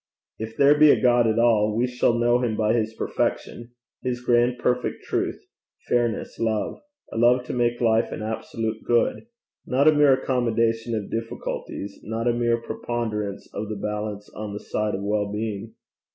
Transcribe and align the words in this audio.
If 0.39 0.57
there 0.57 0.73
be 0.75 0.89
a 0.89 0.99
God 0.99 1.27
at 1.27 1.37
all, 1.37 1.75
we 1.77 1.85
shall 1.85 2.15
know 2.17 2.39
him 2.41 2.57
by 2.57 2.73
his 2.73 2.95
perfection 2.95 3.69
his 4.01 4.19
grand 4.19 4.57
perfect 4.57 5.03
truth, 5.03 5.39
fairness, 5.87 6.39
love 6.39 6.81
a 7.13 7.19
love 7.19 7.43
to 7.45 7.53
make 7.53 7.79
life 7.79 8.11
an 8.11 8.23
absolute 8.23 8.83
good 8.83 9.27
not 9.67 9.87
a 9.87 9.93
mere 9.93 10.13
accommodation 10.13 10.95
of 10.95 11.11
difficulties, 11.11 11.99
not 12.01 12.27
a 12.27 12.33
mere 12.33 12.59
preponderance 12.59 13.47
of 13.53 13.69
the 13.69 13.75
balance 13.75 14.27
on 14.35 14.53
the 14.53 14.59
side 14.59 14.95
of 14.95 15.03
well 15.03 15.31
being. 15.31 15.75